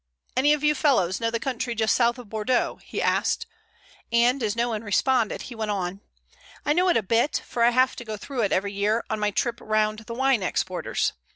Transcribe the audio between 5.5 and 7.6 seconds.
went on: "I know it a bit,